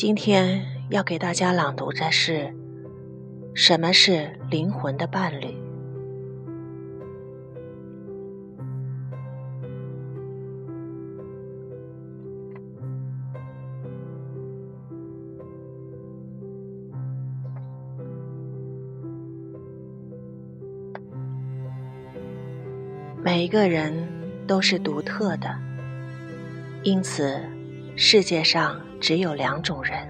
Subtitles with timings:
[0.00, 2.54] 今天要给大家朗读的是：
[3.52, 5.54] 什么是灵魂的伴侣？
[23.22, 23.92] 每一个人
[24.46, 25.54] 都是独特的，
[26.84, 27.38] 因此
[28.02, 30.08] 世界上只有两种人：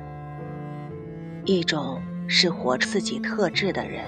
[1.44, 4.04] 一种是活自己特质的人，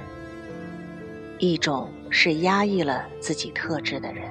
[1.41, 4.23] 一种是压抑了自己特质的人。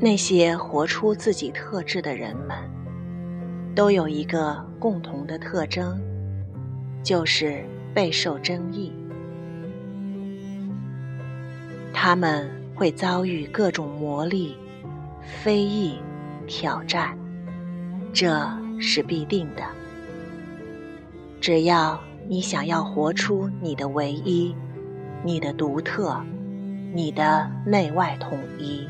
[0.00, 2.58] 那些活出自己特质的人们。
[3.72, 5.96] 都有一个共同的特征，
[7.04, 8.92] 就是备受争议。
[12.04, 14.54] 他们会遭遇各种磨砺、
[15.22, 16.00] 非议、
[16.48, 17.16] 挑战，
[18.12, 18.44] 这
[18.80, 19.62] 是必定的。
[21.40, 24.52] 只要你想要活出你的唯一、
[25.22, 26.20] 你的独特、
[26.92, 28.84] 你的内外统一。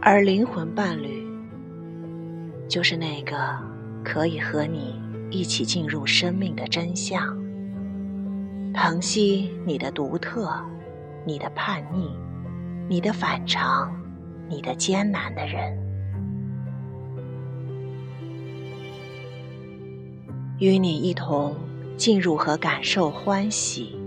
[0.00, 1.21] 而灵魂伴侣，
[2.72, 3.36] 就是那个
[4.02, 4.98] 可以和你
[5.30, 7.22] 一起进入生命的真相，
[8.72, 10.50] 疼惜你的独特、
[11.26, 12.16] 你的叛逆、
[12.88, 13.94] 你的反常、
[14.48, 15.76] 你的艰难的人，
[20.58, 21.54] 与你一同
[21.98, 24.00] 进入和感受欢喜，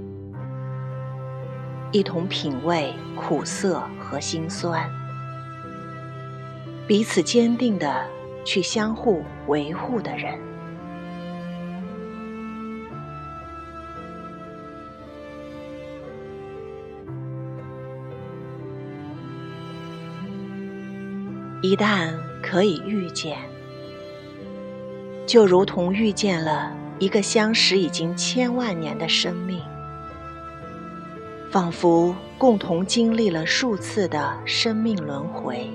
[1.92, 4.90] 一同品味苦涩和辛酸。
[6.88, 8.04] 彼此坚定的
[8.46, 10.40] 去相互维护的人，
[21.62, 22.14] 一旦
[22.44, 23.36] 可以遇见，
[25.26, 29.60] 就如同遇见了一个相识已经千万年的生命，
[31.50, 35.68] 仿佛共同经历了数次的生命轮回。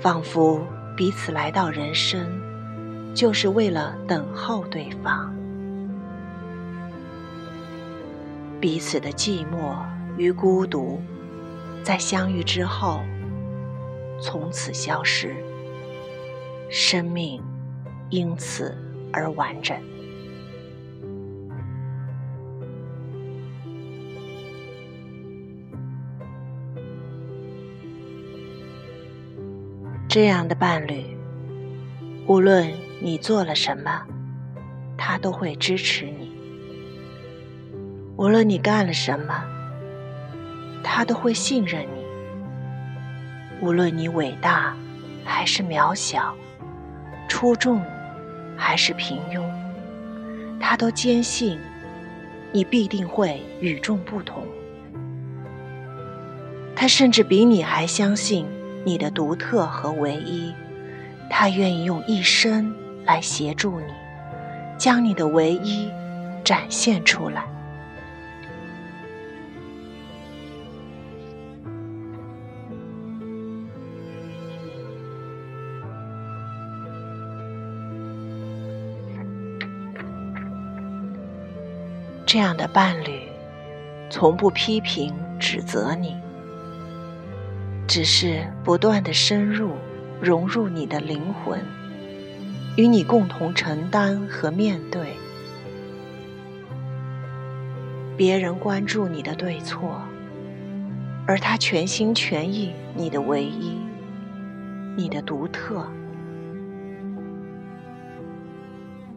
[0.00, 0.64] 仿佛
[0.98, 2.26] 彼此来到人生，
[3.14, 5.32] 就是为了等候对方。
[8.60, 9.76] 彼此的寂寞
[10.16, 11.00] 与孤独，
[11.84, 13.00] 在相遇之后，
[14.20, 15.36] 从此消失，
[16.68, 17.40] 生命
[18.10, 18.76] 因此
[19.12, 19.76] 而完整。
[30.08, 31.04] 这样的伴侣，
[32.26, 34.06] 无论你做了什么，
[34.96, 36.30] 他都会支持你；
[38.16, 39.44] 无论你干了什么，
[40.82, 42.00] 他都会信任你；
[43.60, 44.74] 无论你伟大
[45.26, 46.34] 还是渺小，
[47.28, 47.82] 出众
[48.56, 49.42] 还是平庸，
[50.58, 51.58] 他都坚信
[52.50, 54.42] 你必定会与众不同。
[56.74, 58.46] 他甚至比你还相信。
[58.88, 60.50] 你的独特和唯一，
[61.28, 63.92] 他愿意用一生来协助你，
[64.78, 65.90] 将你的唯一
[66.42, 67.44] 展现出来。
[82.24, 83.28] 这样的伴侣，
[84.08, 86.16] 从不批评指责你。
[87.88, 89.72] 只是不断的深入、
[90.20, 91.58] 融入你的灵魂，
[92.76, 95.14] 与你共同承担和面对。
[98.14, 100.02] 别人关注你的对错，
[101.26, 103.78] 而他全心全意你的唯一、
[104.94, 105.88] 你的独特。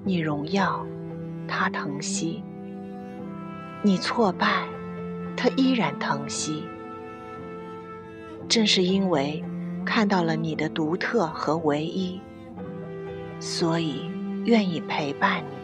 [0.06, 0.86] 你荣耀，
[1.46, 2.42] 他疼惜；
[3.84, 4.66] 你挫败，
[5.36, 6.64] 他依然疼惜。
[8.52, 9.42] 正是因为
[9.86, 12.20] 看到了你的独特和唯一，
[13.40, 14.12] 所以
[14.44, 15.56] 愿意陪伴你、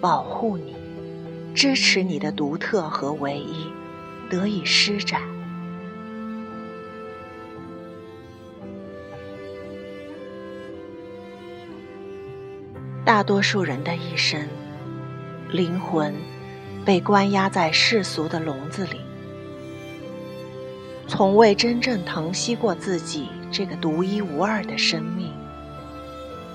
[0.00, 0.76] 保护你、
[1.56, 3.66] 支持你的独特和唯一
[4.30, 5.20] 得以施展。
[13.04, 14.46] 大多数人的一生，
[15.50, 16.14] 灵魂
[16.84, 19.07] 被关押在世俗的笼子里。
[21.08, 25.32] 从未真正疼惜过自己这个独一无二的生命，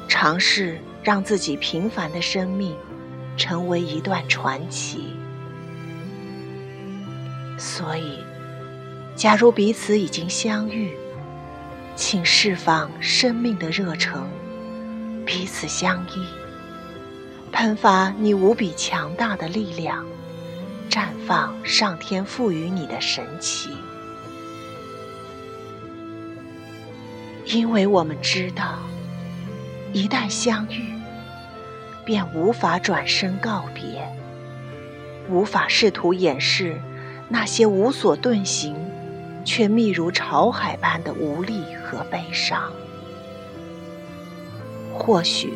[0.07, 2.75] 尝试让自己平凡的生命
[3.35, 5.15] 成为一段传奇。
[7.57, 8.19] 所以，
[9.15, 10.95] 假如彼此已经相遇，
[11.95, 14.29] 请释放生命的热诚，
[15.25, 16.23] 彼此相依，
[17.51, 20.05] 喷发你无比强大的力量，
[20.91, 23.71] 绽放上天赋予你的神奇。
[27.45, 28.79] 因为我们知道，
[29.91, 30.93] 一旦相遇，
[32.05, 34.01] 便无法转身告别，
[35.29, 36.79] 无法试图掩饰
[37.27, 38.75] 那些无所遁形
[39.43, 42.71] 却密如潮海般的无力和悲伤。
[44.93, 45.53] 或许，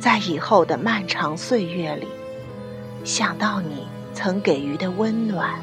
[0.00, 2.08] 在以后的漫长岁月里，
[3.04, 5.60] 想到你曾给予的温暖，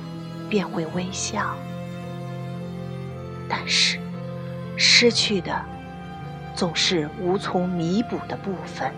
[0.47, 1.55] 便会微笑。
[3.49, 3.98] 但是。
[4.81, 5.53] 失去的
[6.55, 8.89] 总是无从弥补的部分。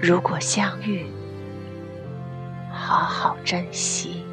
[0.00, 1.06] 如果相遇，
[2.70, 4.24] 好好珍惜。